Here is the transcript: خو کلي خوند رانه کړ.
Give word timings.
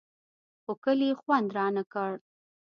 خو 0.61 0.71
کلي 0.83 1.09
خوند 1.19 1.47
رانه 1.57 1.83
کړ. 1.93 2.11